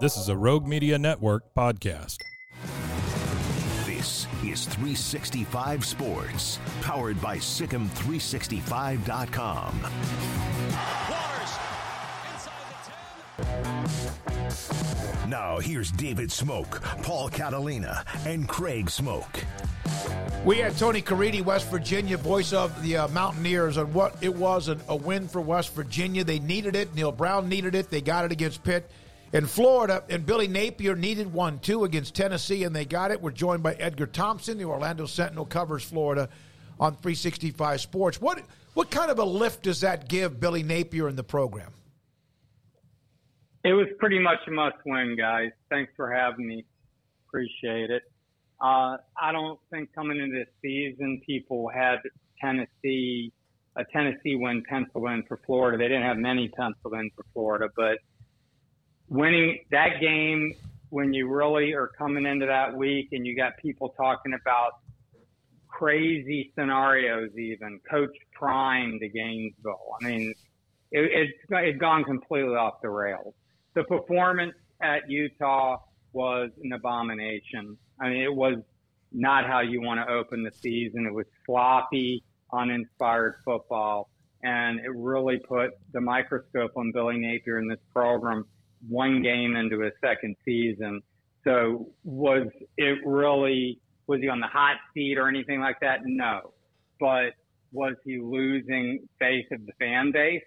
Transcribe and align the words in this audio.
This 0.00 0.16
is 0.16 0.28
a 0.30 0.36
Rogue 0.36 0.66
Media 0.66 0.98
Network 0.98 1.54
podcast. 1.54 2.16
This 3.84 4.26
is 4.42 4.64
365 4.64 5.84
Sports, 5.84 6.58
powered 6.80 7.20
by 7.20 7.36
SicEm365.com. 7.36 9.80
Now, 15.28 15.58
here's 15.58 15.90
David 15.90 16.30
Smoak, 16.30 16.80
Paul 17.02 17.28
Catalina, 17.28 18.02
and 18.24 18.48
Craig 18.48 18.86
Smoak. 18.86 19.44
We 20.46 20.56
had 20.56 20.78
Tony 20.78 21.02
Caridi, 21.02 21.44
West 21.44 21.70
Virginia, 21.70 22.16
voice 22.16 22.54
of 22.54 22.82
the 22.82 22.96
uh, 22.96 23.08
Mountaineers, 23.08 23.76
on 23.76 23.92
what 23.92 24.16
it 24.22 24.34
was 24.34 24.70
a, 24.70 24.78
a 24.88 24.96
win 24.96 25.28
for 25.28 25.42
West 25.42 25.74
Virginia. 25.74 26.24
They 26.24 26.38
needed 26.38 26.74
it. 26.74 26.94
Neal 26.94 27.12
Brown 27.12 27.50
needed 27.50 27.74
it. 27.74 27.90
They 27.90 28.00
got 28.00 28.24
it 28.24 28.32
against 28.32 28.64
Pitt 28.64 28.90
in 29.32 29.46
Florida, 29.46 30.02
and 30.08 30.26
Billy 30.26 30.48
Napier 30.48 30.96
needed 30.96 31.32
one 31.32 31.60
too 31.60 31.84
against 31.84 32.14
Tennessee, 32.14 32.64
and 32.64 32.74
they 32.74 32.84
got 32.84 33.10
it. 33.10 33.20
We're 33.22 33.30
joined 33.30 33.62
by 33.62 33.74
Edgar 33.74 34.06
Thompson, 34.06 34.58
the 34.58 34.64
Orlando 34.64 35.06
Sentinel 35.06 35.46
covers 35.46 35.84
Florida 35.84 36.28
on 36.78 36.92
365 36.92 37.80
Sports. 37.80 38.20
What 38.20 38.42
what 38.74 38.90
kind 38.90 39.10
of 39.10 39.18
a 39.18 39.24
lift 39.24 39.64
does 39.64 39.80
that 39.80 40.08
give 40.08 40.40
Billy 40.40 40.62
Napier 40.62 41.08
in 41.08 41.16
the 41.16 41.24
program? 41.24 41.72
It 43.62 43.72
was 43.72 43.88
pretty 43.98 44.18
much 44.18 44.38
a 44.46 44.50
must 44.50 44.76
win, 44.86 45.16
guys. 45.18 45.50
Thanks 45.68 45.92
for 45.96 46.10
having 46.10 46.46
me. 46.46 46.64
Appreciate 47.28 47.90
it. 47.90 48.02
Uh, 48.60 48.96
I 49.20 49.32
don't 49.32 49.58
think 49.70 49.92
coming 49.94 50.18
into 50.18 50.38
this 50.38 50.48
season, 50.62 51.20
people 51.26 51.68
had 51.68 51.96
Tennessee, 52.40 53.32
a 53.76 53.84
Tennessee 53.84 54.36
win 54.36 54.62
penciled 54.68 55.04
in 55.10 55.24
for 55.28 55.40
Florida. 55.46 55.78
They 55.78 55.88
didn't 55.88 56.04
have 56.04 56.16
many 56.16 56.48
penciled 56.48 56.94
in 56.94 57.10
for 57.14 57.24
Florida, 57.32 57.68
but 57.76 57.98
winning 59.10 59.58
that 59.70 60.00
game 60.00 60.54
when 60.88 61.12
you 61.12 61.28
really 61.28 61.74
are 61.74 61.88
coming 61.88 62.24
into 62.24 62.46
that 62.46 62.74
week 62.74 63.08
and 63.12 63.26
you 63.26 63.36
got 63.36 63.56
people 63.58 63.90
talking 63.90 64.32
about 64.40 64.78
crazy 65.68 66.52
scenarios, 66.54 67.30
even 67.36 67.80
Coach 67.88 68.16
Prime 68.32 68.98
to 69.00 69.08
Gainesville. 69.08 69.96
I 70.00 70.04
mean, 70.04 70.34
it, 70.90 71.10
it's, 71.12 71.32
it's 71.50 71.78
gone 71.78 72.04
completely 72.04 72.54
off 72.54 72.80
the 72.82 72.88
rails. 72.88 73.34
The 73.74 73.84
performance 73.84 74.54
at 74.80 75.08
Utah 75.10 75.78
was 76.12 76.50
an 76.62 76.72
abomination. 76.72 77.76
I 78.00 78.08
mean, 78.08 78.22
it 78.22 78.34
was 78.34 78.56
not 79.12 79.46
how 79.46 79.60
you 79.60 79.80
want 79.80 80.00
to 80.06 80.12
open 80.12 80.42
the 80.42 80.52
season. 80.52 81.06
It 81.06 81.12
was 81.12 81.26
sloppy, 81.46 82.22
uninspired 82.52 83.36
football, 83.44 84.08
and 84.42 84.80
it 84.80 84.90
really 84.94 85.38
put 85.38 85.70
the 85.92 86.00
microscope 86.00 86.72
on 86.76 86.92
Billy 86.92 87.18
Napier 87.18 87.58
in 87.58 87.68
this 87.68 87.80
program 87.92 88.44
one 88.88 89.22
game 89.22 89.56
into 89.56 89.80
his 89.80 89.92
second 90.00 90.36
season. 90.44 91.02
So 91.44 91.88
was 92.04 92.46
it 92.76 92.98
really, 93.04 93.80
was 94.06 94.20
he 94.20 94.28
on 94.28 94.40
the 94.40 94.46
hot 94.46 94.76
seat 94.94 95.16
or 95.18 95.28
anything 95.28 95.60
like 95.60 95.80
that? 95.80 96.00
No. 96.04 96.52
But 96.98 97.34
was 97.72 97.94
he 98.04 98.18
losing 98.18 99.08
faith 99.18 99.46
of 99.52 99.64
the 99.66 99.72
fan 99.78 100.12
base? 100.12 100.42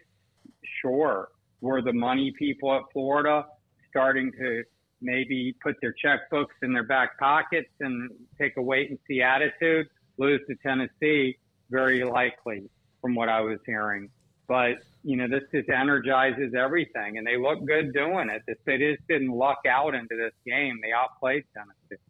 Sure. 0.82 1.30
Were 1.62 1.82
the 1.82 1.94
money 1.94 2.34
people 2.38 2.76
at 2.76 2.84
Florida 2.92 3.46
starting 3.90 4.32
to 4.40 4.64
maybe 5.02 5.56
put 5.64 5.76
their 5.82 5.94
checkbooks 6.04 6.56
in 6.62 6.74
their 6.74 6.84
back 6.84 7.18
pockets 7.18 7.70
and 7.80 8.10
take 8.40 8.58
a 8.58 8.62
wait 8.62 8.90
and 8.90 9.00
see 9.08 9.22
attitude? 9.22 9.88
Lose 10.18 10.42
to 10.48 10.56
Tennessee? 10.56 11.38
Very 11.70 12.04
likely 12.04 12.70
from 13.02 13.16
what 13.16 13.30
I 13.30 13.42
was 13.42 13.60
hearing. 13.66 14.10
But 14.48 14.84
you 15.04 15.18
know, 15.18 15.28
this 15.28 15.44
just 15.54 15.70
energizes 15.70 16.54
everything, 16.54 17.18
and 17.18 17.28
they 17.28 17.38
look 17.38 17.66
good 17.66 17.94
doing 17.94 18.30
it. 18.30 18.58
They 18.66 18.78
just 18.78 19.06
didn't 19.08 19.32
luck 19.32 19.60
out 19.70 19.96
into 19.96 20.16
this 20.16 20.34
game. 20.46 20.80
They 20.82 20.92
outplayed 20.92 21.44
Tennessee. 21.54 22.02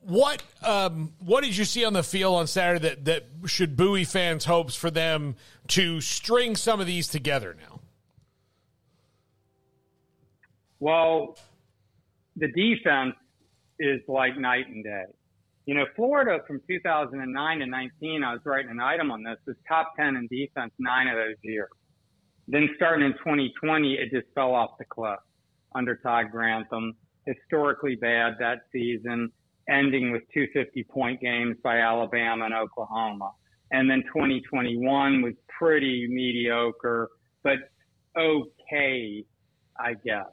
What 0.00 0.42
um, 0.62 1.12
what 1.18 1.44
did 1.44 1.56
you 1.56 1.64
see 1.64 1.84
on 1.84 1.92
the 1.92 2.02
field 2.02 2.36
on 2.36 2.46
Saturday 2.46 2.88
that, 2.88 3.04
that 3.04 3.24
should 3.46 3.76
buoy 3.76 4.04
fans' 4.04 4.44
hopes 4.44 4.74
for 4.74 4.90
them 4.90 5.36
to 5.68 6.00
string 6.00 6.56
some 6.56 6.80
of 6.80 6.86
these 6.86 7.08
together 7.08 7.56
now? 7.60 7.80
Well, 10.80 11.36
the 12.36 12.48
defense 12.48 13.16
is 13.78 14.00
like 14.08 14.38
night 14.38 14.68
and 14.68 14.84
day. 14.84 15.04
You 15.68 15.74
know, 15.74 15.84
Florida 15.96 16.38
from 16.46 16.62
2009 16.66 17.58
to 17.58 17.66
19, 17.66 18.24
I 18.24 18.32
was 18.32 18.40
writing 18.46 18.70
an 18.70 18.80
item 18.80 19.10
on 19.10 19.22
this, 19.22 19.36
was 19.46 19.54
top 19.68 19.92
10 20.00 20.16
in 20.16 20.26
defense 20.28 20.72
nine 20.78 21.08
of 21.08 21.16
those 21.16 21.36
years. 21.42 21.68
Then 22.46 22.70
starting 22.76 23.04
in 23.04 23.12
2020, 23.18 23.92
it 23.92 24.10
just 24.10 24.28
fell 24.34 24.54
off 24.54 24.70
the 24.78 24.86
cliff 24.86 25.18
under 25.74 25.96
Todd 25.96 26.30
Grantham. 26.32 26.94
Historically 27.26 27.96
bad 27.96 28.36
that 28.40 28.60
season, 28.72 29.30
ending 29.68 30.10
with 30.10 30.22
250 30.32 30.84
point 30.84 31.20
games 31.20 31.58
by 31.62 31.80
Alabama 31.80 32.46
and 32.46 32.54
Oklahoma. 32.54 33.32
And 33.70 33.90
then 33.90 34.02
2021 34.04 35.20
was 35.20 35.34
pretty 35.58 36.06
mediocre, 36.08 37.10
but 37.42 37.58
okay, 38.16 39.22
I 39.78 39.92
guess. 40.02 40.24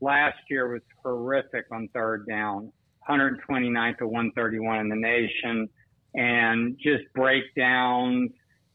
Last 0.00 0.38
year 0.48 0.72
was 0.72 0.82
horrific 1.02 1.64
on 1.72 1.88
third 1.92 2.24
down. 2.28 2.72
129th 3.10 3.98
to 3.98 4.06
131 4.06 4.80
in 4.80 4.88
the 4.88 4.96
nation, 4.96 5.68
and 6.14 6.76
just 6.78 7.04
breakdowns, 7.14 8.30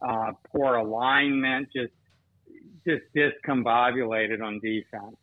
uh, 0.07 0.31
poor 0.51 0.75
alignment, 0.75 1.67
just 1.75 1.93
just 2.87 3.03
discombobulated 3.15 4.43
on 4.43 4.59
defense. 4.59 5.15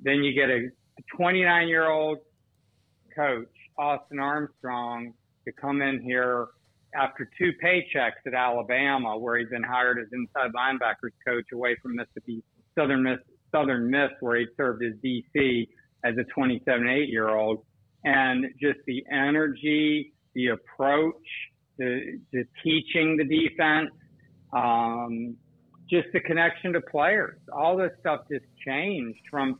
Then 0.00 0.22
you 0.22 0.34
get 0.34 0.50
a 0.50 0.68
29 1.16 1.68
year 1.68 1.88
old 1.88 2.18
coach, 3.14 3.48
Austin 3.78 4.18
Armstrong, 4.18 5.14
to 5.46 5.52
come 5.52 5.80
in 5.80 6.00
here 6.00 6.48
after 6.94 7.28
two 7.38 7.52
paychecks 7.62 8.20
at 8.26 8.34
Alabama, 8.34 9.16
where 9.16 9.38
he'd 9.38 9.50
been 9.50 9.62
hired 9.62 9.98
as 9.98 10.06
inside 10.12 10.50
linebackers 10.52 11.12
coach 11.26 11.44
away 11.52 11.76
from 11.82 11.96
Mississippi 11.96 12.42
Southern 12.76 13.02
Miss, 13.02 13.18
Southern 13.52 13.90
Miss, 13.90 14.10
where 14.20 14.38
he 14.38 14.46
served 14.56 14.84
as 14.84 14.92
DC 15.04 15.68
as 16.04 16.14
a 16.18 16.24
27, 16.34 16.88
8 16.88 17.08
year 17.08 17.30
old 17.30 17.64
and 18.06 18.46
just 18.60 18.78
the 18.86 19.04
energy, 19.12 20.12
the 20.34 20.48
approach, 20.48 21.14
the, 21.76 22.18
the 22.32 22.44
teaching 22.62 23.16
the 23.16 23.24
defense, 23.24 23.90
um, 24.52 25.36
just 25.90 26.06
the 26.12 26.20
connection 26.20 26.72
to 26.72 26.80
players. 26.80 27.38
All 27.52 27.76
this 27.76 27.90
stuff 28.00 28.20
just 28.30 28.44
changed 28.64 29.18
from 29.28 29.58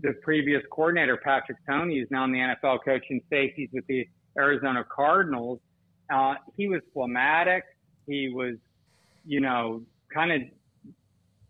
the 0.00 0.14
previous 0.22 0.62
coordinator, 0.72 1.18
Patrick 1.22 1.58
Toney, 1.68 1.98
who's 2.00 2.08
now 2.10 2.24
in 2.24 2.32
the 2.32 2.38
NFL 2.38 2.78
coaching 2.82 3.20
safeties 3.28 3.68
with 3.74 3.86
the 3.88 4.08
Arizona 4.38 4.84
Cardinals. 4.90 5.60
Uh, 6.12 6.34
he 6.56 6.68
was 6.68 6.80
phlegmatic. 6.94 7.62
He 8.06 8.30
was, 8.34 8.54
you 9.26 9.40
know, 9.40 9.82
kind 10.12 10.32
of 10.32 10.40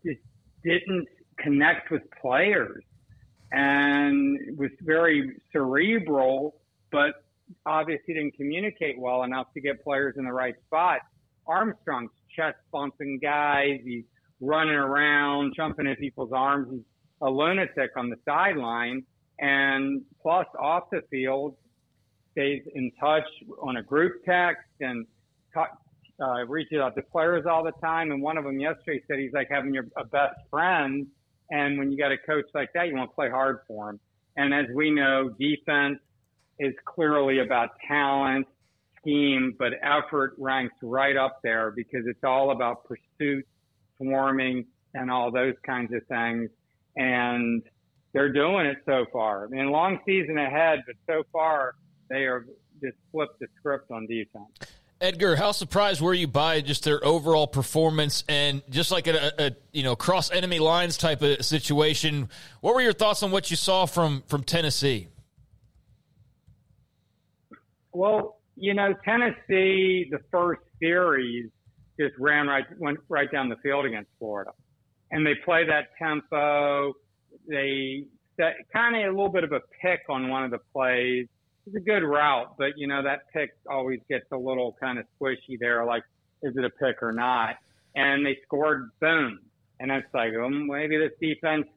just 0.05 0.19
didn't 0.63 1.07
connect 1.39 1.89
with 1.89 2.01
players 2.21 2.83
and 3.53 4.57
was 4.57 4.71
very 4.81 5.31
cerebral, 5.51 6.55
but 6.91 7.23
obviously 7.65 8.15
didn't 8.15 8.35
communicate 8.35 8.99
well 8.99 9.23
enough 9.23 9.47
to 9.53 9.61
get 9.61 9.83
players 9.83 10.15
in 10.17 10.25
the 10.25 10.31
right 10.31 10.55
spot. 10.65 10.99
Armstrong's 11.45 12.11
chest 12.35 12.57
bumping 12.71 13.19
guys. 13.21 13.79
He's 13.83 14.05
running 14.41 14.73
around, 14.73 15.53
jumping 15.55 15.85
in 15.85 15.95
people's 15.97 16.31
arms. 16.33 16.67
He's 16.71 16.81
a 17.21 17.29
lunatic 17.29 17.91
on 17.95 18.09
the 18.09 18.17
sideline. 18.25 19.03
And 19.39 20.01
plus, 20.21 20.47
off 20.59 20.85
the 20.91 21.01
field, 21.11 21.55
stays 22.31 22.63
in 22.73 22.91
touch 22.99 23.27
on 23.61 23.77
a 23.77 23.83
group 23.83 24.23
text 24.25 24.63
and 24.79 25.05
talk, 25.53 25.77
uh, 26.21 26.45
reaches 26.47 26.79
out 26.79 26.95
to 26.95 27.01
players 27.03 27.45
all 27.45 27.63
the 27.63 27.73
time. 27.83 28.11
And 28.11 28.21
one 28.21 28.37
of 28.37 28.45
them 28.45 28.59
yesterday 28.59 29.03
said 29.07 29.19
he's 29.19 29.33
like 29.33 29.49
having 29.51 29.73
your 29.73 29.85
a 29.97 30.05
best 30.05 30.39
friend. 30.49 31.07
And 31.51 31.77
when 31.77 31.91
you 31.91 31.97
got 31.97 32.11
a 32.11 32.17
coach 32.17 32.45
like 32.53 32.73
that, 32.73 32.87
you 32.87 32.95
want 32.95 33.11
to 33.11 33.15
play 33.15 33.29
hard 33.29 33.59
for 33.67 33.89
him. 33.89 33.99
And 34.35 34.53
as 34.53 34.65
we 34.73 34.89
know, 34.89 35.29
defense 35.39 35.99
is 36.59 36.73
clearly 36.85 37.39
about 37.39 37.69
talent, 37.87 38.47
scheme, 38.99 39.55
but 39.57 39.73
effort 39.81 40.33
ranks 40.37 40.75
right 40.81 41.17
up 41.17 41.39
there 41.43 41.71
because 41.71 42.05
it's 42.07 42.23
all 42.23 42.51
about 42.51 42.85
pursuit, 42.85 43.45
swarming, 43.97 44.65
and 44.93 45.11
all 45.11 45.31
those 45.31 45.55
kinds 45.65 45.93
of 45.93 46.05
things. 46.07 46.49
And 46.95 47.63
they're 48.13 48.31
doing 48.31 48.65
it 48.65 48.77
so 48.85 49.05
far. 49.11 49.45
I 49.45 49.47
mean, 49.49 49.71
long 49.71 49.99
season 50.05 50.37
ahead, 50.37 50.83
but 50.85 50.95
so 51.07 51.23
far 51.31 51.75
they 52.09 52.25
are 52.25 52.45
just 52.81 52.97
flipped 53.11 53.39
the 53.39 53.47
script 53.59 53.91
on 53.91 54.07
defense. 54.07 54.51
Edgar, 55.03 55.35
how 55.35 55.51
surprised 55.51 55.99
were 55.99 56.13
you 56.13 56.27
by 56.27 56.61
just 56.61 56.85
their 56.85 57.05
overall 57.05 57.45
performance 57.45 58.23
and 58.29 58.61
just 58.69 58.89
like 58.89 59.05
a, 59.07 59.33
a, 59.37 59.51
you 59.73 59.83
know 59.83 59.97
cross 59.97 60.31
enemy 60.31 60.59
lines 60.59 60.95
type 60.95 61.21
of 61.21 61.43
situation? 61.43 62.29
What 62.61 62.73
were 62.73 62.81
your 62.81 62.93
thoughts 62.93 63.21
on 63.21 63.29
what 63.29 63.51
you 63.51 63.57
saw 63.57 63.85
from 63.85 64.23
from 64.27 64.45
Tennessee? 64.45 65.09
Well, 67.91 68.39
you 68.55 68.73
know, 68.73 68.93
Tennessee, 69.03 70.07
the 70.09 70.19
first 70.31 70.61
series 70.79 71.49
just 71.99 72.13
ran 72.17 72.47
right 72.47 72.63
went 72.79 72.99
right 73.09 73.29
down 73.29 73.49
the 73.49 73.57
field 73.57 73.85
against 73.85 74.09
Florida, 74.19 74.51
and 75.11 75.27
they 75.27 75.35
play 75.43 75.65
that 75.65 75.89
tempo. 75.99 76.93
They 77.45 78.05
kind 78.71 78.95
of 78.95 79.03
a 79.03 79.09
little 79.09 79.27
bit 79.27 79.43
of 79.43 79.51
a 79.51 79.59
pick 79.81 79.99
on 80.07 80.29
one 80.29 80.45
of 80.45 80.51
the 80.51 80.59
plays 80.71 81.27
it's 81.65 81.75
a 81.75 81.79
good 81.79 82.03
route, 82.03 82.55
but 82.57 82.77
you 82.77 82.87
know 82.87 83.01
that 83.03 83.31
pick 83.33 83.51
always 83.69 83.99
gets 84.09 84.25
a 84.31 84.37
little 84.37 84.75
kind 84.79 84.99
of 84.99 85.05
squishy 85.19 85.57
there. 85.59 85.85
Like, 85.85 86.03
is 86.41 86.55
it 86.57 86.65
a 86.65 86.69
pick 86.69 87.01
or 87.01 87.11
not? 87.11 87.55
And 87.95 88.25
they 88.25 88.37
scored, 88.43 88.89
boom, 88.99 89.39
and 89.79 89.91
it's 89.91 90.07
like, 90.13 90.31
well, 90.35 90.49
maybe 90.49 90.97
this 90.97 91.11
defense 91.21 91.67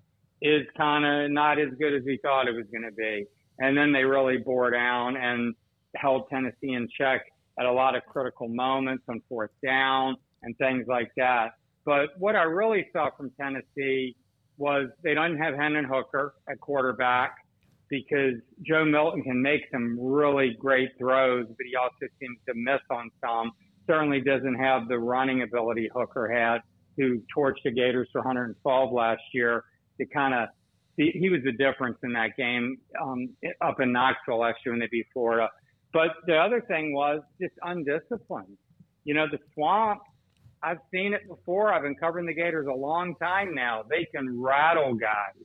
is 0.43 0.67
kind 0.77 1.05
of 1.05 1.31
not 1.31 1.59
as 1.59 1.69
good 1.79 1.95
as 1.95 2.03
we 2.05 2.19
thought 2.23 2.49
it 2.49 2.55
was 2.55 2.67
going 2.73 2.85
to 2.85 2.93
be. 2.93 3.27
And 3.59 3.77
then 3.77 3.93
they 3.93 4.05
really 4.05 4.39
bore 4.39 4.71
down 4.71 5.17
and 5.17 5.55
held 5.95 6.29
Tennessee 6.29 6.73
in 6.73 6.89
check 6.99 7.23
at 7.59 7.67
a 7.67 7.73
lot 7.73 7.97
of 7.97 8.05
critical 8.05 8.49
moments 8.49 9.05
on 9.09 9.23
fourth 9.29 9.51
down 9.65 10.17
and 10.43 10.57
things 10.59 10.87
like 10.89 11.11
that. 11.17 11.53
But 11.85 12.19
what 12.19 12.37
I 12.37 12.43
really 12.43 12.87
saw 12.93 13.11
from 13.17 13.31
Tennessee 13.41 14.15
was 14.59 14.89
they 15.03 15.15
don't 15.15 15.39
have 15.39 15.55
Hendon 15.55 15.85
Hooker 15.85 16.35
at 16.51 16.61
quarterback 16.61 17.37
because 17.89 18.35
Joe 18.63 18.85
Milton 18.85 19.23
can 19.23 19.41
make 19.41 19.63
some 19.71 19.99
really 20.01 20.57
great 20.59 20.91
throws, 20.99 21.47
but 21.49 21.67
he 21.67 21.77
also 21.77 22.13
seems 22.21 22.39
to 22.49 22.55
miss 22.55 22.81
on 22.91 23.11
some. 23.21 23.53
Certainly 23.87 24.23
doesn't 24.23 24.57
have 24.57 24.89
the 24.89 24.99
running 24.99 25.43
ability 25.43 25.89
Hooker 25.95 26.29
had, 26.29 26.59
who 26.97 27.23
torched 27.37 27.63
the 27.65 27.71
Gators 27.71 28.09
for 28.13 28.21
112 28.21 28.93
last 28.93 29.23
year. 29.33 29.65
To 29.99 30.07
kind 30.07 30.35
of, 30.35 30.49
he 30.97 31.31
was 31.31 31.41
the 31.45 31.53
difference 31.53 31.97
in 32.03 32.13
that 32.13 32.37
game 32.37 32.79
um, 33.01 33.31
up 33.63 33.81
in 33.81 33.93
Knoxville 33.93 34.41
last 34.41 34.59
year 34.65 34.73
when 34.73 34.81
they 34.81 34.89
beat 34.91 35.07
Florida. 35.13 35.49
But 35.93 36.09
the 36.27 36.37
other 36.37 36.61
thing 36.61 36.93
was 36.93 37.23
just 37.41 37.55
undisciplined. 37.63 38.59
You 39.05 39.15
know, 39.15 39.27
the 39.31 39.39
swamp. 39.55 40.01
I've 40.63 40.79
seen 40.93 41.15
it 41.15 41.29
before. 41.29 41.73
I've 41.73 41.83
been 41.83 41.95
covering 41.95 42.27
the 42.27 42.35
Gators 42.35 42.67
a 42.67 42.75
long 42.75 43.15
time 43.17 43.55
now. 43.55 43.85
They 43.89 44.07
can 44.13 44.43
rattle 44.43 44.95
guys 44.95 45.45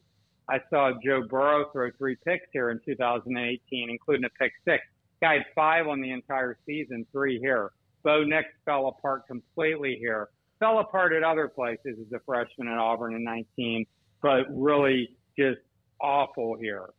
I 0.51 0.59
saw 0.69 0.91
Joe 1.03 1.23
Burrow 1.29 1.71
throw 1.71 1.89
three 1.97 2.17
picks 2.25 2.45
here 2.51 2.71
in 2.71 2.81
2018, 2.85 3.89
including 3.89 4.25
a 4.25 4.29
pick 4.37 4.51
six. 4.65 4.83
Guy 5.21 5.35
had 5.35 5.45
five 5.55 5.87
on 5.87 6.01
the 6.01 6.11
entire 6.11 6.57
season, 6.65 7.07
three 7.13 7.39
here. 7.39 7.71
Bo 8.03 8.25
Nix 8.25 8.49
fell 8.65 8.87
apart 8.87 9.27
completely 9.27 9.95
here. 9.97 10.27
Fell 10.59 10.79
apart 10.79 11.13
at 11.13 11.23
other 11.23 11.47
places 11.47 11.97
as 12.05 12.11
a 12.13 12.19
freshman 12.25 12.67
at 12.67 12.77
Auburn 12.77 13.15
in 13.15 13.23
19, 13.23 13.85
but 14.21 14.45
really 14.49 15.15
just 15.39 15.59
awful 16.01 16.57
here. 16.59 16.89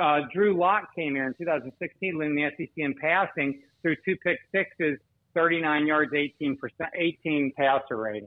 Uh, 0.00 0.20
Drew 0.32 0.56
Lock 0.58 0.94
came 0.94 1.14
here 1.14 1.26
in 1.26 1.34
2016, 1.34 2.18
leading 2.18 2.34
the 2.34 2.48
SEC 2.56 2.70
in 2.78 2.94
passing 2.94 3.60
through 3.82 3.96
two 4.06 4.16
pick 4.24 4.38
sixes, 4.52 4.98
39 5.34 5.86
yards, 5.86 6.14
18 6.14 6.56
percent, 6.56 6.88
18 6.96 7.52
passer 7.58 7.98
rating. 7.98 8.26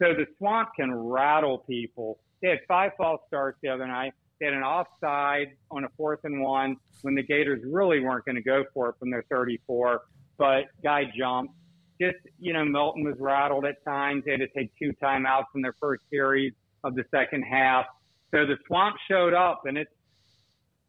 So 0.00 0.12
the 0.12 0.26
swamp 0.38 0.70
can 0.76 0.92
rattle 0.92 1.58
people. 1.58 2.18
They 2.42 2.48
had 2.48 2.58
five 2.66 2.92
false 2.98 3.20
starts 3.28 3.58
the 3.62 3.68
other 3.68 3.86
night. 3.86 4.12
They 4.40 4.46
had 4.46 4.54
an 4.54 4.62
offside 4.62 5.52
on 5.70 5.84
a 5.84 5.88
fourth 5.96 6.20
and 6.24 6.42
one 6.42 6.76
when 7.02 7.14
the 7.14 7.22
Gators 7.22 7.62
really 7.64 8.00
weren't 8.00 8.24
going 8.24 8.36
to 8.36 8.42
go 8.42 8.64
for 8.74 8.88
it 8.88 8.96
from 8.98 9.10
their 9.10 9.24
34, 9.30 10.02
but 10.36 10.64
guy 10.82 11.04
jumped. 11.16 11.54
Just, 12.00 12.16
you 12.40 12.52
know, 12.52 12.64
Milton 12.64 13.04
was 13.04 13.14
rattled 13.20 13.64
at 13.64 13.84
times. 13.84 14.24
They 14.24 14.32
had 14.32 14.40
to 14.40 14.48
take 14.48 14.70
two 14.76 14.92
timeouts 15.02 15.46
in 15.54 15.62
their 15.62 15.74
first 15.80 16.02
series 16.10 16.52
of 16.82 16.96
the 16.96 17.04
second 17.10 17.42
half. 17.42 17.86
So 18.32 18.44
the 18.44 18.56
swamp 18.66 18.96
showed 19.08 19.32
up 19.32 19.62
and 19.66 19.78
it's, 19.78 19.90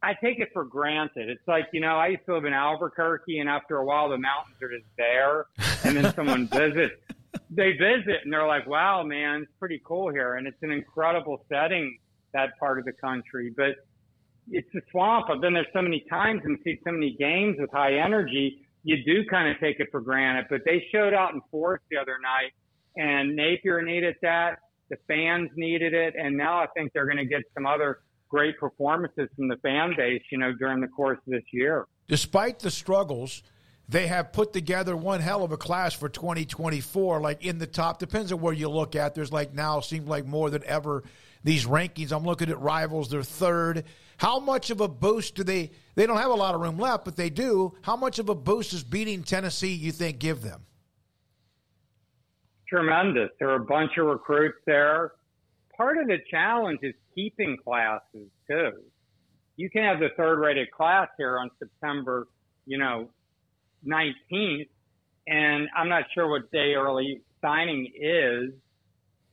I 0.01 0.13
take 0.15 0.39
it 0.39 0.49
for 0.51 0.65
granted. 0.65 1.29
It's 1.29 1.47
like, 1.47 1.67
you 1.73 1.79
know, 1.79 1.95
I 1.95 2.07
used 2.07 2.25
to 2.25 2.33
live 2.33 2.45
in 2.45 2.53
Albuquerque 2.53 3.39
and 3.39 3.47
after 3.47 3.77
a 3.77 3.85
while 3.85 4.09
the 4.09 4.17
mountains 4.17 4.57
are 4.61 4.69
just 4.69 4.85
there 4.97 5.45
and 5.83 5.95
then 5.95 6.13
someone 6.15 6.47
visits. 6.51 6.95
They 7.51 7.73
visit 7.73 8.21
and 8.23 8.33
they're 8.33 8.47
like, 8.47 8.65
wow, 8.67 9.03
man, 9.03 9.43
it's 9.43 9.51
pretty 9.59 9.81
cool 9.85 10.11
here. 10.11 10.35
And 10.35 10.47
it's 10.47 10.61
an 10.63 10.71
incredible 10.71 11.45
setting 11.49 11.97
that 12.35 12.59
part 12.59 12.77
of 12.79 12.85
the 12.85 12.93
country. 12.93 13.51
But 13.55 13.75
it's 14.51 14.73
a 14.75 14.81
swamp. 14.91 15.27
I've 15.29 15.41
been 15.41 15.53
there 15.53 15.65
so 15.73 15.81
many 15.81 16.05
times 16.09 16.41
and 16.43 16.57
seen 16.63 16.77
so 16.85 16.91
many 16.91 17.15
games 17.17 17.57
with 17.59 17.71
high 17.71 17.95
energy. 17.97 18.67
You 18.83 18.97
do 19.03 19.25
kind 19.29 19.49
of 19.49 19.59
take 19.59 19.79
it 19.79 19.87
for 19.91 20.01
granted. 20.01 20.45
But 20.49 20.61
they 20.65 20.85
showed 20.91 21.13
out 21.13 21.33
in 21.33 21.41
force 21.49 21.81
the 21.89 21.97
other 21.97 22.17
night, 22.21 22.51
and 22.95 23.35
Napier 23.35 23.81
needed 23.81 24.15
that. 24.21 24.59
The 24.89 24.97
fans 25.07 25.49
needed 25.55 25.95
it, 25.95 26.13
and 26.15 26.37
now 26.37 26.59
I 26.59 26.67
think 26.77 26.93
they're 26.93 27.05
going 27.05 27.17
to 27.17 27.25
get 27.25 27.41
some 27.55 27.65
other 27.65 28.01
great 28.29 28.59
performances 28.59 29.29
from 29.35 29.47
the 29.47 29.57
fan 29.57 29.93
base, 29.97 30.21
you 30.31 30.37
know, 30.37 30.53
during 30.53 30.79
the 30.79 30.87
course 30.87 31.17
of 31.25 31.33
this 31.33 31.43
year. 31.51 31.85
Despite 32.07 32.59
the 32.59 32.69
struggles, 32.69 33.41
they 33.87 34.07
have 34.07 34.33
put 34.33 34.53
together 34.53 34.95
one 34.95 35.21
hell 35.21 35.43
of 35.43 35.51
a 35.51 35.57
class 35.57 35.93
for 35.93 36.09
2024 36.09 37.21
like 37.21 37.45
in 37.45 37.59
the 37.59 37.67
top 37.67 37.99
depends 37.99 38.31
on 38.31 38.41
where 38.41 38.53
you 38.53 38.69
look 38.69 38.95
at 38.95 39.13
there's 39.13 39.31
like 39.31 39.53
now 39.53 39.79
seems 39.79 40.07
like 40.07 40.25
more 40.25 40.49
than 40.49 40.63
ever 40.65 41.03
these 41.45 41.65
rankings. 41.65 42.11
I'm 42.11 42.23
looking 42.23 42.49
at 42.49 42.59
rivals; 42.59 43.09
they're 43.09 43.23
third. 43.23 43.85
How 44.17 44.39
much 44.39 44.71
of 44.71 44.81
a 44.81 44.87
boost 44.87 45.35
do 45.35 45.43
they? 45.43 45.71
They 45.93 46.07
don't 46.07 46.17
have 46.17 46.31
a 46.31 46.35
lot 46.35 46.55
of 46.55 46.61
room 46.61 46.77
left, 46.77 47.05
but 47.05 47.15
they 47.15 47.29
do. 47.29 47.75
How 47.83 47.95
much 47.95 48.17
of 48.17 48.29
a 48.29 48.35
boost 48.35 48.73
is 48.73 48.83
beating 48.83 49.23
Tennessee? 49.23 49.73
You 49.73 49.91
think 49.91 50.17
give 50.19 50.41
them? 50.41 50.65
Tremendous. 52.67 53.29
There 53.39 53.49
are 53.49 53.61
a 53.61 53.65
bunch 53.65 53.91
of 53.97 54.07
recruits 54.07 54.57
there. 54.65 55.11
Part 55.77 55.99
of 55.99 56.07
the 56.07 56.17
challenge 56.31 56.79
is 56.81 56.95
keeping 57.13 57.57
classes 57.63 58.27
too. 58.49 58.71
You 59.55 59.69
can 59.69 59.83
have 59.83 59.99
the 59.99 60.09
third-rated 60.17 60.71
class 60.71 61.09
here 61.15 61.37
on 61.37 61.51
September, 61.59 62.27
you 62.65 62.79
know, 62.79 63.09
19th, 63.85 64.69
and 65.27 65.67
I'm 65.75 65.89
not 65.89 66.03
sure 66.13 66.29
what 66.29 66.51
day 66.51 66.73
early 66.73 67.21
signing 67.41 67.91
is 67.95 68.51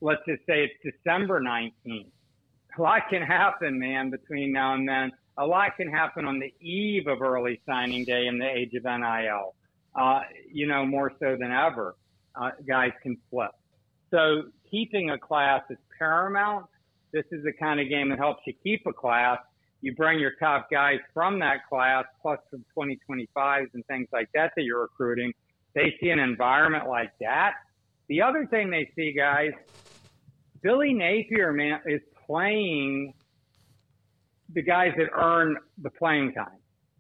let's 0.03 0.21
just 0.27 0.45
say 0.47 0.65
it's 0.65 0.97
December 0.97 1.41
19th. 1.41 2.11
A 2.79 2.83
lot 2.83 3.03
can 3.09 3.23
happen, 3.23 3.79
man, 3.79 4.11
between 4.11 4.53
now 4.53 4.75
and 4.75 4.89
then. 4.89 5.13
A 5.39 5.47
lot 5.47 5.77
can 5.77 5.89
happen 5.89 6.27
on 6.27 6.41
the 6.41 6.53
eve 6.61 7.07
of 7.07 7.23
early 7.23 7.61
signing 7.67 8.05
day 8.05 8.27
in 8.27 8.39
the 8.39 8.49
age 8.49 8.75
of 8.75 8.85
NIL. 8.85 9.55
Uh, 9.95 10.21
you 10.51 10.67
know, 10.67 10.85
more 10.85 11.13
so 11.21 11.37
than 11.39 11.53
ever, 11.53 11.95
uh, 12.35 12.51
guys 12.67 12.93
can 13.03 13.17
flip. 13.31 13.51
So 14.11 14.45
keeping 14.71 15.11
a 15.11 15.19
class 15.19 15.63
is 15.71 15.79
paramount. 15.99 16.67
This 17.13 17.25
is 17.31 17.45
the 17.45 17.53
kind 17.53 17.79
of 17.79 17.89
game 17.89 18.09
that 18.09 18.19
helps 18.19 18.43
you 18.47 18.55
keep 18.63 18.87
a 18.87 18.93
class. 18.93 19.39
You 19.83 19.95
bring 19.95 20.21
your 20.21 20.33
top 20.39 20.71
guys 20.71 21.01
from 21.13 21.41
that 21.41 21.69
class, 21.69 22.05
plus 22.23 22.39
some 22.51 22.65
2025s 22.79 23.67
and 23.75 23.85
things 23.87 24.09
like 24.13 24.29
that 24.33 24.53
that 24.57 24.63
you're 24.63 24.83
recruiting. 24.83 25.33
They 25.75 25.95
see 26.01 26.11
an 26.11 26.21
environment 26.21 26.89
like 26.89 27.13
that. 27.21 27.55
The 28.09 28.23
other 28.23 28.47
thing 28.47 28.71
they 28.71 28.91
see, 28.95 29.13
guys, 29.13 29.51
Billy 30.63 30.95
Napier, 30.95 31.53
man, 31.53 31.81
is 31.85 32.01
playing 32.27 33.13
the 34.55 34.63
guys 34.63 34.93
that 34.99 35.09
earn 35.13 35.57
the 35.83 35.91
playing 35.91 36.33
time. 36.35 36.59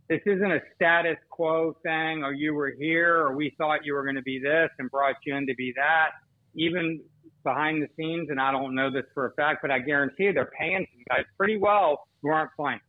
This 0.09 0.21
isn't 0.27 0.51
a 0.51 0.61
status 0.75 1.19
quo 1.31 1.77
thing, 1.85 2.25
or 2.25 2.27
oh, 2.27 2.31
you 2.31 2.53
were 2.55 2.71
here, 2.71 3.17
or 3.19 3.37
we 3.37 3.55
thought 3.57 3.85
you 3.85 3.95
were 3.95 4.03
going 4.03 4.17
to 4.17 4.23
be 4.23 4.41
this 4.41 4.71
and 4.79 4.91
brought 4.91 5.17
you 5.25 5.37
in 5.37 5.47
to 5.47 5.55
be 5.55 5.73
that. 5.77 6.11
Even 6.55 7.01
behind 7.43 7.83
the 7.83 7.89
scenes, 7.97 8.29
and 8.31 8.41
I 8.41 8.53
don't 8.53 8.75
know 8.75 8.91
this 8.91 9.05
for 9.15 9.27
a 9.27 9.33
fact, 9.35 9.61
but 9.63 9.71
I 9.71 9.79
guarantee 9.79 10.25
you 10.25 10.33
they're 10.33 10.51
paying 10.59 10.87
some 10.93 11.17
guys 11.17 11.25
pretty 11.37 11.59
well 11.59 12.07
who 12.23 12.29
aren't 12.31 12.51
playing 12.55 12.81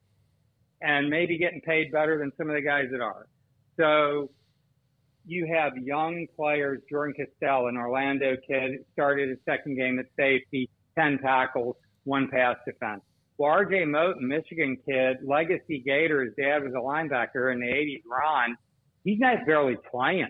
and 0.81 1.09
maybe 1.09 1.37
getting 1.37 1.61
paid 1.61 1.91
better 1.91 2.17
than 2.19 2.31
some 2.37 2.49
of 2.49 2.55
the 2.55 2.61
guys 2.61 2.85
that 2.91 3.01
are. 3.01 3.25
So 3.79 4.29
you 5.25 5.47
have 5.47 5.77
young 5.77 6.27
players, 6.35 6.81
Jordan 6.89 7.15
Castell, 7.15 7.67
an 7.67 7.77
Orlando 7.77 8.35
kid, 8.47 8.79
started 8.91 9.29
his 9.29 9.37
second 9.45 9.77
game 9.77 9.97
at 9.97 10.05
safety, 10.17 10.69
10 10.97 11.19
tackles, 11.19 11.77
one 12.03 12.27
pass 12.27 12.57
defense. 12.65 13.01
Well, 13.37 13.51
R.J. 13.51 13.85
Moten, 13.85 14.21
Michigan 14.21 14.77
kid, 14.87 15.17
legacy 15.25 15.81
Gator. 15.83 16.23
His 16.23 16.33
dad 16.37 16.63
was 16.63 16.73
a 16.73 16.77
linebacker 16.77 17.51
in 17.51 17.59
the 17.59 17.65
'80s. 17.65 18.03
Ron, 18.05 18.55
he's 19.03 19.19
not 19.19 19.45
barely 19.47 19.75
playing. 19.89 20.29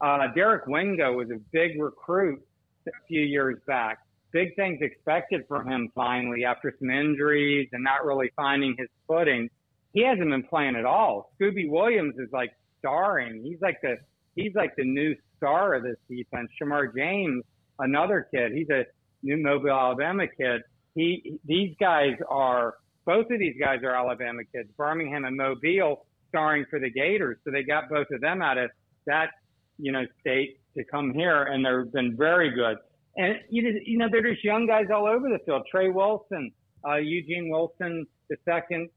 Uh, 0.00 0.26
Derek 0.34 0.66
Wingo 0.66 1.14
was 1.14 1.30
a 1.30 1.38
big 1.52 1.80
recruit 1.80 2.42
a 2.86 3.06
few 3.06 3.20
years 3.20 3.58
back. 3.66 3.98
Big 4.32 4.54
things 4.56 4.78
expected 4.80 5.42
from 5.46 5.68
him 5.68 5.90
finally 5.94 6.44
after 6.44 6.74
some 6.78 6.90
injuries 6.90 7.68
and 7.72 7.84
not 7.84 8.04
really 8.04 8.30
finding 8.34 8.74
his 8.78 8.88
footing. 9.06 9.48
He 9.92 10.04
hasn't 10.04 10.28
been 10.28 10.42
playing 10.42 10.74
at 10.76 10.84
all. 10.84 11.32
Scooby 11.40 11.68
Williams 11.68 12.16
is 12.18 12.28
like 12.32 12.52
starring. 12.80 13.42
He's 13.44 13.60
like 13.60 13.80
the 13.80 13.96
he's 14.34 14.54
like 14.54 14.74
the 14.76 14.84
new 14.84 15.14
star 15.36 15.74
of 15.74 15.84
this 15.84 15.96
defense. 16.08 16.50
Shemar 16.60 16.94
James, 16.94 17.44
another 17.78 18.26
kid. 18.34 18.52
He's 18.52 18.70
a 18.70 18.84
new 19.22 19.36
Mobile, 19.36 19.70
Alabama 19.70 20.26
kid. 20.26 20.62
He 20.96 21.38
these 21.44 21.76
guys 21.78 22.16
are 22.28 22.74
both 23.06 23.30
of 23.30 23.38
these 23.38 23.54
guys 23.60 23.84
are 23.84 23.94
Alabama 23.94 24.42
kids. 24.52 24.68
Birmingham 24.76 25.24
and 25.24 25.36
Mobile 25.36 26.06
starring 26.30 26.64
for 26.68 26.80
the 26.80 26.90
Gators. 26.90 27.38
So 27.44 27.52
they 27.52 27.62
got 27.62 27.88
both 27.88 28.08
of 28.10 28.20
them 28.20 28.42
out 28.42 28.58
of 28.58 28.70
that 29.06 29.30
you 29.78 29.92
know, 29.92 30.04
state 30.20 30.58
to 30.76 30.84
come 30.84 31.12
here, 31.12 31.44
and 31.44 31.64
they've 31.64 31.92
been 31.92 32.16
very 32.16 32.50
good. 32.50 32.76
And 33.16 33.38
you 33.48 33.72
just, 33.72 33.86
you 33.86 33.98
know, 33.98 34.08
they're 34.10 34.32
just 34.32 34.44
young 34.44 34.66
guys 34.66 34.86
all 34.92 35.06
over 35.06 35.28
the 35.28 35.38
field. 35.44 35.62
Trey 35.70 35.88
Wilson, 35.88 36.50
uh, 36.86 36.96
Eugene 36.96 37.48
Wilson, 37.48 38.06
the 38.28 38.36
second 38.44 38.88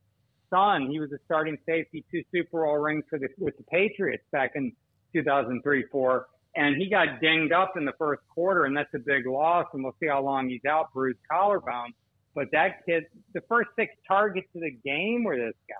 son, 0.49 0.89
he 0.89 0.99
was 0.99 1.11
a 1.11 1.17
starting 1.25 1.57
safety, 1.65 2.03
two 2.11 2.23
Super 2.33 2.63
Bowl 2.63 2.77
rings 2.77 3.03
for 3.09 3.19
the 3.19 3.27
with 3.37 3.57
the 3.57 3.63
Patriots 3.63 4.23
back 4.31 4.51
in 4.55 4.71
2003, 5.13 5.85
four, 5.91 6.27
and 6.55 6.75
he 6.77 6.89
got 6.89 7.21
dinged 7.21 7.53
up 7.53 7.73
in 7.77 7.85
the 7.85 7.93
first 7.97 8.21
quarter, 8.33 8.65
and 8.65 8.75
that's 8.75 8.93
a 8.95 8.99
big 8.99 9.27
loss. 9.27 9.67
And 9.73 9.83
we'll 9.83 9.95
see 9.99 10.07
how 10.07 10.21
long 10.21 10.49
he's 10.49 10.65
out, 10.67 10.91
bruised 10.93 11.19
collarbone. 11.29 11.93
But 12.33 12.47
that 12.51 12.85
kid, 12.85 13.05
the 13.33 13.41
first 13.49 13.69
six 13.77 13.93
targets 14.07 14.47
of 14.55 14.61
the 14.61 14.71
game 14.85 15.23
were 15.23 15.37
this 15.37 15.55
guy. 15.67 15.75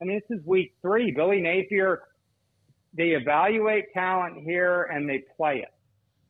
I 0.00 0.04
mean, 0.04 0.20
this 0.28 0.38
is 0.38 0.44
week 0.46 0.74
three. 0.82 1.12
Billy 1.12 1.40
Napier 1.40 2.02
they 2.96 3.10
evaluate 3.10 3.92
talent 3.92 4.42
here 4.44 4.84
and 4.84 5.08
they 5.08 5.24
play 5.36 5.58
it. 5.58 5.72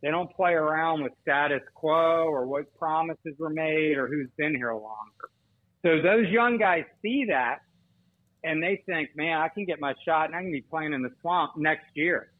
They 0.03 0.11
don't 0.11 0.31
play 0.35 0.53
around 0.53 1.03
with 1.03 1.13
status 1.23 1.63
quo 1.75 2.27
or 2.27 2.47
what 2.47 2.75
promises 2.79 3.35
were 3.39 3.51
made 3.51 3.97
or 3.97 4.07
who's 4.07 4.29
been 4.37 4.55
here 4.55 4.73
longer. 4.73 5.31
So 5.83 6.03
those 6.03 6.29
young 6.29 6.59
guys 6.59 6.85
see 7.03 7.27
that 7.29 7.61
and 8.43 8.63
they 8.63 8.83
think, 8.87 9.11
man, 9.17 9.39
I 9.39 9.49
can 9.49 9.65
get 9.65 9.81
my 9.81 9.95
shot 10.05 10.27
and 10.27 10.37
I 10.37 10.43
can 10.43 10.53
be 10.53 10.61
playing 10.61 10.93
in 10.93 11.03
the 11.03 11.11
swamp 11.21 11.53
next 11.57 11.87
year. 11.95 12.31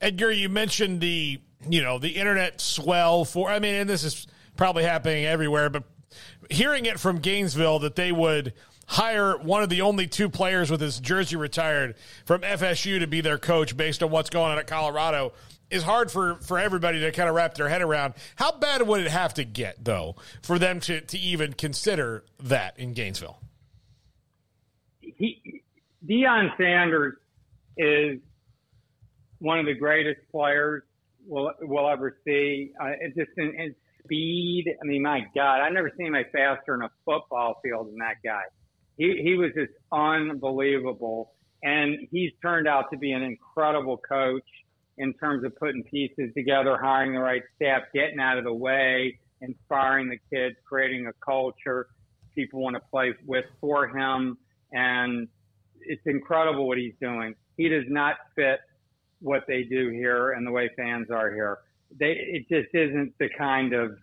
Edgar, 0.00 0.32
you 0.32 0.48
mentioned 0.48 1.00
the 1.00 1.40
you 1.68 1.80
know 1.80 1.98
the 1.98 2.10
internet 2.10 2.60
swell 2.60 3.24
for. 3.24 3.48
I 3.48 3.60
mean, 3.60 3.74
and 3.74 3.88
this 3.88 4.02
is 4.02 4.26
probably 4.56 4.82
happening 4.82 5.24
everywhere, 5.24 5.70
but 5.70 5.84
hearing 6.50 6.86
it 6.86 6.98
from 6.98 7.18
Gainesville 7.18 7.78
that 7.80 7.94
they 7.94 8.10
would 8.10 8.52
hire 8.86 9.36
one 9.38 9.62
of 9.62 9.68
the 9.68 9.80
only 9.82 10.06
two 10.06 10.28
players 10.28 10.70
with 10.70 10.80
his 10.80 10.98
jersey 11.00 11.36
retired 11.36 11.94
from 12.24 12.42
FSU 12.42 12.98
to 12.98 13.06
be 13.06 13.20
their 13.20 13.38
coach 13.38 13.76
based 13.76 14.02
on 14.02 14.10
what's 14.10 14.30
going 14.30 14.52
on 14.52 14.58
at 14.58 14.66
Colorado 14.66 15.32
is 15.70 15.82
hard 15.82 16.10
for, 16.10 16.36
for 16.42 16.58
everybody 16.58 17.00
to 17.00 17.10
kind 17.12 17.28
of 17.28 17.34
wrap 17.34 17.54
their 17.54 17.68
head 17.68 17.80
around. 17.80 18.14
How 18.36 18.52
bad 18.52 18.86
would 18.86 19.00
it 19.00 19.10
have 19.10 19.32
to 19.34 19.44
get, 19.44 19.82
though, 19.82 20.16
for 20.42 20.58
them 20.58 20.80
to, 20.80 21.00
to 21.00 21.18
even 21.18 21.54
consider 21.54 22.24
that 22.40 22.78
in 22.78 22.92
Gainesville? 22.92 23.38
He, 25.00 25.62
Deion 26.06 26.54
Sanders 26.58 27.14
is 27.78 28.18
one 29.38 29.58
of 29.58 29.66
the 29.66 29.74
greatest 29.74 30.20
players 30.30 30.82
we'll, 31.26 31.52
we'll 31.62 31.88
ever 31.88 32.18
see. 32.24 32.72
Uh, 32.78 32.90
it's 33.00 33.16
just 33.16 33.30
in, 33.38 33.54
in 33.58 33.74
speed. 34.04 34.76
I 34.80 34.84
mean, 34.84 35.02
my 35.02 35.20
God, 35.34 35.62
I've 35.62 35.72
never 35.72 35.90
seen 35.96 36.08
anybody 36.08 36.28
faster 36.32 36.74
in 36.74 36.82
a 36.82 36.90
football 37.06 37.60
field 37.62 37.88
than 37.88 37.98
that 37.98 38.16
guy 38.22 38.42
he, 38.96 39.20
he 39.22 39.34
was 39.34 39.50
just 39.54 39.72
unbelievable. 39.90 41.32
And 41.62 42.08
he's 42.10 42.32
turned 42.42 42.66
out 42.66 42.90
to 42.90 42.98
be 42.98 43.12
an 43.12 43.22
incredible 43.22 43.96
coach 43.96 44.42
in 44.98 45.14
terms 45.14 45.44
of 45.44 45.56
putting 45.56 45.82
pieces 45.84 46.30
together, 46.34 46.76
hiring 46.76 47.14
the 47.14 47.20
right 47.20 47.42
staff, 47.56 47.82
getting 47.94 48.18
out 48.18 48.38
of 48.38 48.44
the 48.44 48.52
way, 48.52 49.18
inspiring 49.40 50.08
the 50.08 50.18
kids, 50.30 50.56
creating 50.64 51.06
a 51.06 51.12
culture 51.24 51.88
people 52.34 52.60
want 52.60 52.74
to 52.76 52.82
play 52.90 53.12
with 53.26 53.44
for 53.60 53.88
him. 53.88 54.38
And 54.72 55.28
it's 55.80 56.02
incredible 56.06 56.66
what 56.66 56.78
he's 56.78 56.94
doing. 57.00 57.34
He 57.56 57.68
does 57.68 57.84
not 57.88 58.16
fit 58.34 58.60
what 59.20 59.44
they 59.46 59.62
do 59.62 59.90
here 59.90 60.32
and 60.32 60.46
the 60.46 60.50
way 60.50 60.70
fans 60.76 61.08
are 61.10 61.32
here. 61.32 61.58
They, 61.98 62.12
it 62.12 62.48
just 62.48 62.74
isn't 62.74 63.12
the 63.18 63.28
kind 63.36 63.74
of, 63.74 63.96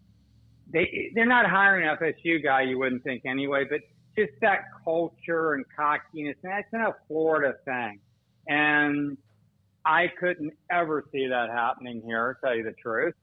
they, 0.72 1.12
they're 1.15 1.25
not 1.25 1.48
hiring 1.48 1.88
FSU 1.98 2.43
guy 2.43 2.62
you 2.62 2.77
wouldn't 2.77 3.03
think 3.03 3.24
anyway, 3.25 3.65
but 3.69 3.79
just 4.19 4.39
that 4.41 4.65
culture 4.83 5.53
and 5.53 5.65
cockiness. 5.75 6.35
And 6.43 6.51
that's 6.51 6.71
not 6.73 6.89
a 6.89 6.95
Florida 7.07 7.55
thing. 7.65 7.99
And 8.47 9.17
I 9.85 10.07
couldn't 10.19 10.53
ever 10.71 11.05
see 11.11 11.27
that 11.27 11.49
happening 11.49 12.01
here, 12.05 12.33
to 12.33 12.47
tell 12.47 12.55
you 12.55 12.63
the 12.63 12.73
truth. 12.81 13.13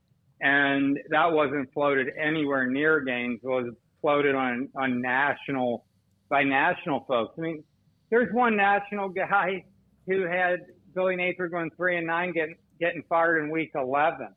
And 0.40 0.98
that 1.10 1.32
wasn't 1.32 1.72
floated 1.72 2.08
anywhere 2.18 2.66
near 2.66 3.00
games. 3.00 3.40
It 3.42 3.48
was 3.48 3.72
floated 4.00 4.34
on, 4.34 4.68
on 4.76 5.00
national, 5.00 5.84
by 6.28 6.42
national 6.42 7.04
folks. 7.08 7.34
I 7.38 7.40
mean, 7.40 7.64
there's 8.10 8.32
one 8.32 8.56
national 8.56 9.08
guy 9.08 9.64
who 10.06 10.22
had 10.22 10.60
Billy 10.94 11.16
Napier 11.16 11.48
going 11.48 11.70
three 11.76 11.96
and 11.96 12.06
nine 12.06 12.32
getting, 12.32 12.56
getting 12.80 13.02
fired 13.08 13.42
in 13.42 13.50
week 13.50 13.72
11. 13.74 14.28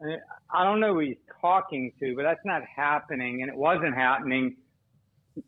I, 0.00 0.04
mean, 0.04 0.18
I 0.50 0.64
don't 0.64 0.80
know 0.80 0.94
who 0.94 1.00
he's 1.00 1.16
talking 1.40 1.92
to, 2.00 2.14
but 2.16 2.22
that's 2.22 2.44
not 2.44 2.62
happening. 2.74 3.42
And 3.42 3.50
it 3.50 3.56
wasn't 3.56 3.94
happening 3.94 4.56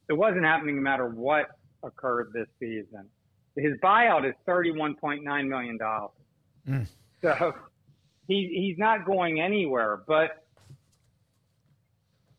it 0.09 0.13
wasn't 0.13 0.45
happening 0.45 0.77
no 0.77 0.83
matter 0.83 1.07
what 1.07 1.47
occurred 1.83 2.33
this 2.33 2.49
season. 2.59 3.09
His 3.57 3.75
buyout 3.83 4.29
is 4.29 4.35
thirty-one 4.47 4.97
point 4.97 5.23
nine 5.23 5.49
million 5.49 5.79
dollars. 5.79 6.11
Mm. 6.69 6.87
So 7.23 7.55
he 8.27 8.51
he's 8.53 8.79
not 8.79 9.07
going 9.07 9.41
anywhere. 9.41 10.03
But 10.07 10.45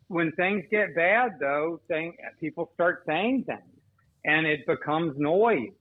when 0.07 0.31
things 0.33 0.65
get 0.69 0.95
bad, 0.95 1.37
though, 1.39 1.79
thing, 1.87 2.15
people 2.39 2.69
start 2.73 3.03
saying 3.07 3.45
things, 3.47 3.61
and 4.23 4.45
it 4.45 4.65
becomes 4.67 5.17
noise, 5.17 5.71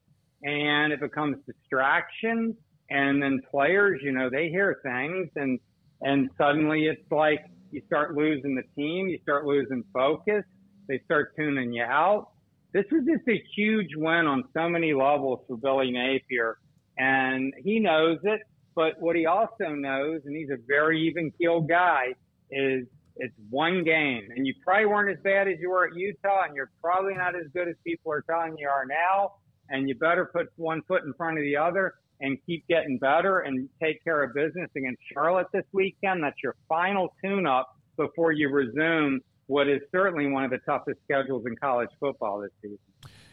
and 0.42 0.92
it 0.92 1.00
becomes 1.00 1.36
distraction, 1.46 2.56
and 2.90 3.22
then 3.22 3.40
players, 3.50 4.00
you 4.02 4.12
know, 4.12 4.30
they 4.30 4.48
hear 4.48 4.80
things, 4.82 5.28
and 5.36 5.58
and 6.02 6.30
suddenly 6.38 6.86
it's 6.86 7.10
like 7.10 7.44
you 7.70 7.82
start 7.86 8.14
losing 8.14 8.54
the 8.54 8.62
team, 8.76 9.08
you 9.08 9.18
start 9.22 9.46
losing 9.46 9.82
focus, 9.92 10.44
they 10.88 11.00
start 11.04 11.34
tuning 11.36 11.72
you 11.72 11.82
out. 11.82 12.28
This 12.72 12.84
was 12.90 13.04
just 13.06 13.28
a 13.28 13.42
huge 13.54 13.90
win 13.94 14.26
on 14.26 14.44
so 14.52 14.68
many 14.68 14.92
levels 14.94 15.40
for 15.46 15.56
Billy 15.56 15.90
Napier, 15.90 16.58
and 16.98 17.54
he 17.62 17.78
knows 17.78 18.18
it. 18.24 18.40
But 18.74 19.00
what 19.00 19.14
he 19.14 19.26
also 19.26 19.68
knows, 19.68 20.22
and 20.24 20.36
he's 20.36 20.50
a 20.50 20.58
very 20.66 21.06
even 21.06 21.30
keeled 21.38 21.68
guy, 21.68 22.14
is 22.50 22.86
it's 23.16 23.34
one 23.48 23.84
game, 23.84 24.28
and 24.34 24.44
you 24.44 24.54
probably 24.64 24.86
weren't 24.86 25.16
as 25.16 25.22
bad 25.22 25.46
as 25.46 25.54
you 25.60 25.70
were 25.70 25.86
at 25.86 25.94
Utah, 25.94 26.42
and 26.46 26.56
you're 26.56 26.70
probably 26.80 27.14
not 27.14 27.36
as 27.36 27.46
good 27.52 27.68
as 27.68 27.76
people 27.86 28.10
are 28.10 28.22
telling 28.22 28.58
you 28.58 28.68
are 28.68 28.84
now. 28.84 29.34
And 29.70 29.88
you 29.88 29.94
better 29.94 30.26
put 30.26 30.48
one 30.56 30.82
foot 30.82 31.04
in 31.04 31.14
front 31.14 31.38
of 31.38 31.44
the 31.44 31.56
other 31.56 31.94
and 32.20 32.38
keep 32.44 32.66
getting 32.68 32.98
better 32.98 33.40
and 33.40 33.68
take 33.80 34.02
care 34.04 34.22
of 34.22 34.34
business 34.34 34.68
against 34.76 35.00
Charlotte 35.12 35.46
this 35.52 35.64
weekend. 35.72 36.22
That's 36.22 36.42
your 36.42 36.56
final 36.68 37.14
tune 37.22 37.46
up 37.46 37.76
before 37.96 38.32
you 38.32 38.50
resume 38.50 39.20
what 39.46 39.68
is 39.68 39.80
certainly 39.92 40.26
one 40.26 40.44
of 40.44 40.50
the 40.50 40.58
toughest 40.58 40.98
schedules 41.04 41.44
in 41.46 41.56
college 41.56 41.90
football 42.00 42.40
this 42.40 42.50
season. 42.62 42.78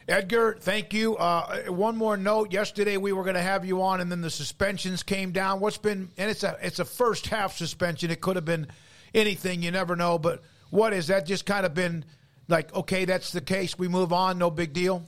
Edgar, 0.08 0.56
thank 0.58 0.92
you. 0.92 1.16
Uh, 1.16 1.62
one 1.68 1.96
more 1.96 2.16
note. 2.16 2.52
Yesterday 2.52 2.96
we 2.96 3.12
were 3.12 3.22
going 3.22 3.36
to 3.36 3.42
have 3.42 3.64
you 3.64 3.82
on, 3.82 4.00
and 4.00 4.10
then 4.10 4.20
the 4.20 4.30
suspensions 4.30 5.02
came 5.02 5.30
down. 5.30 5.60
What's 5.60 5.78
been 5.78 6.10
and 6.18 6.30
it's 6.30 6.42
a 6.42 6.56
it's 6.60 6.80
a 6.80 6.84
first 6.84 7.28
half 7.28 7.56
suspension. 7.56 8.10
It 8.10 8.20
could 8.20 8.36
have 8.36 8.44
been 8.44 8.66
anything. 9.14 9.62
You 9.62 9.70
never 9.70 9.94
know. 9.94 10.18
But 10.18 10.42
what 10.70 10.92
is 10.92 11.06
that? 11.06 11.24
Just 11.26 11.46
kind 11.46 11.64
of 11.64 11.74
been 11.74 12.04
like 12.48 12.74
okay, 12.74 13.04
that's 13.04 13.30
the 13.30 13.40
case. 13.40 13.78
We 13.78 13.88
move 13.88 14.12
on. 14.12 14.38
No 14.38 14.50
big 14.50 14.72
deal. 14.72 15.04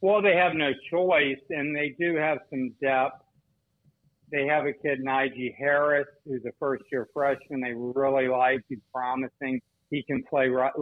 Well, 0.00 0.22
they 0.22 0.36
have 0.36 0.54
no 0.54 0.70
choice, 0.90 1.40
and 1.50 1.74
they 1.74 1.94
do 1.98 2.16
have 2.16 2.38
some 2.50 2.72
depth 2.80 3.22
they 4.30 4.46
have 4.46 4.66
a 4.66 4.72
kid, 4.72 5.00
Knijeah 5.04 5.54
Harris, 5.56 6.06
who's 6.26 6.44
a 6.44 6.52
first 6.58 6.84
year 6.92 7.08
freshman. 7.12 7.60
They 7.60 7.74
really 7.74 8.28
like. 8.28 8.60
He's 8.68 8.78
promising. 8.92 9.60
He 9.90 10.02
can 10.02 10.22
play 10.28 10.48
right, 10.48 10.72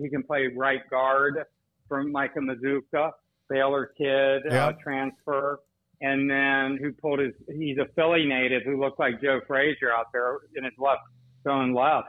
he 0.00 0.08
can 0.08 0.22
play 0.22 0.48
right 0.54 0.80
guard 0.90 1.44
from 1.88 2.10
Micah 2.10 2.40
Mazzccua, 2.40 3.12
Baylor 3.48 3.92
kid, 3.96 4.42
uh, 4.50 4.54
yeah. 4.54 4.66
uh, 4.66 4.72
transfer. 4.82 5.60
And 6.00 6.28
then 6.28 6.78
who 6.82 6.92
pulled 6.92 7.20
his, 7.20 7.32
he's 7.56 7.78
a 7.78 7.86
Philly 7.94 8.26
native 8.26 8.62
who 8.64 8.78
looked 8.78 8.98
like 8.98 9.22
Joe 9.22 9.40
Frazier 9.46 9.90
out 9.90 10.06
there 10.12 10.38
in 10.54 10.64
his 10.64 10.74
left, 10.78 11.02
going 11.44 11.72
left. 11.72 12.08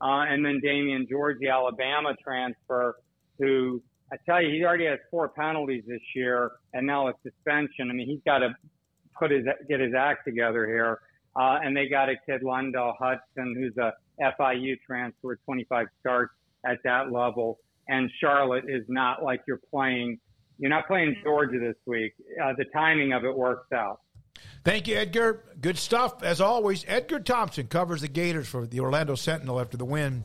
Uh, 0.00 0.24
and 0.28 0.44
then 0.44 0.60
Damieon 0.64 1.08
George, 1.08 1.36
the 1.40 1.48
Alabama 1.48 2.14
transfer, 2.22 2.96
who 3.38 3.82
I 4.12 4.16
tell 4.24 4.40
you, 4.40 4.50
he 4.50 4.64
already 4.64 4.86
has 4.86 4.98
four 5.10 5.28
penalties 5.28 5.84
this 5.86 6.00
year 6.14 6.52
and 6.72 6.86
now 6.86 7.08
a 7.08 7.12
suspension. 7.22 7.90
I 7.90 7.92
mean, 7.92 8.06
he's 8.06 8.20
got 8.24 8.38
to 8.38 8.54
put 9.18 9.30
his 9.30 9.44
get 9.68 9.80
his 9.80 9.94
act 9.94 10.24
together 10.24 10.66
here. 10.66 11.00
Uh, 11.34 11.58
and 11.62 11.76
they 11.76 11.86
got 11.86 12.08
a 12.08 12.14
kid, 12.24 12.42
Londell 12.42 12.94
Hudson, 12.98 13.54
who's 13.54 13.76
a 13.76 13.92
FIU 14.20 14.76
transfer, 14.86 15.38
25 15.44 15.86
starts 16.00 16.32
at 16.64 16.78
that 16.84 17.12
level. 17.12 17.58
And 17.88 18.10
Charlotte 18.20 18.64
is 18.68 18.84
not 18.88 19.22
like 19.22 19.42
you're 19.46 19.60
playing. 19.70 20.18
You're 20.58 20.70
not 20.70 20.86
playing 20.86 21.16
Georgia 21.22 21.58
this 21.58 21.76
week. 21.86 22.14
Uh, 22.42 22.54
the 22.56 22.64
timing 22.72 23.12
of 23.12 23.24
it 23.24 23.36
works 23.36 23.70
out. 23.72 24.00
Thank 24.64 24.88
you, 24.88 24.96
Edgar. 24.96 25.44
Good 25.60 25.78
stuff 25.78 26.22
as 26.22 26.40
always. 26.40 26.84
Edgar 26.88 27.20
Thompson 27.20 27.66
covers 27.66 28.00
the 28.00 28.08
Gators 28.08 28.48
for 28.48 28.66
the 28.66 28.80
Orlando 28.80 29.14
Sentinel 29.14 29.60
after 29.60 29.76
the 29.76 29.84
win. 29.84 30.24